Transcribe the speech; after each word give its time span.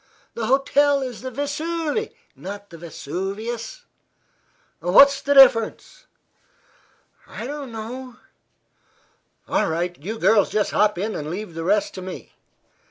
The 0.33 0.47
hotel 0.47 1.03
is 1.03 1.21
the 1.21 1.29
Vesuve, 1.29 2.11
not 2.35 2.71
the 2.71 2.77
Vesuvius." 2.79 3.85
"What's 4.79 5.21
the 5.21 5.35
difference?" 5.35 6.07
"I 7.27 7.45
don't 7.45 7.71
know." 7.71 8.15
"All 9.47 9.67
right; 9.67 9.95
you 10.03 10.17
girls 10.17 10.49
just 10.49 10.71
hop 10.71 10.97
in, 10.97 11.13
and 11.15 11.29
leave 11.29 11.53
the 11.53 11.63
rest 11.63 11.93
to 11.93 12.01
me." 12.01 12.33